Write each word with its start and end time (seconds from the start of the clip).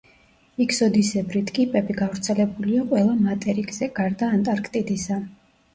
იქსოდისებრი 0.63 1.43
ტკიპები 1.51 1.97
გავრცელებულია 2.01 2.89
ყველა 2.95 3.21
მატერიკზე, 3.23 3.95
გარდა 4.03 4.33
ანტარქტიდისა. 4.39 5.23